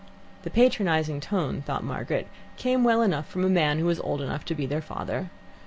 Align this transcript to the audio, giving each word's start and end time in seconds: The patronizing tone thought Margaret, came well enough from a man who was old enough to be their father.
The 0.41 0.49
patronizing 0.49 1.19
tone 1.19 1.61
thought 1.61 1.83
Margaret, 1.83 2.27
came 2.57 2.83
well 2.83 3.03
enough 3.03 3.27
from 3.27 3.45
a 3.45 3.49
man 3.49 3.77
who 3.77 3.85
was 3.85 3.99
old 3.99 4.19
enough 4.19 4.43
to 4.45 4.55
be 4.55 4.65
their 4.65 4.81
father. 4.81 5.29